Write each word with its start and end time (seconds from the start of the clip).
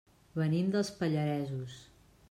Venim 0.39 0.71
dels 0.77 0.91
Pallaresos. 1.03 1.81